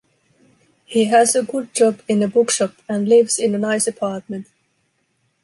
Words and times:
He 0.85 1.05
has 1.05 1.35
a 1.35 1.43
good 1.43 1.75
job 1.75 2.01
in 2.07 2.23
a 2.23 2.27
bookshop, 2.27 2.73
and 2.89 3.07
lives 3.07 3.37
in 3.37 3.53
a 3.53 3.59
nice 3.59 3.85
apartment. 3.85 4.47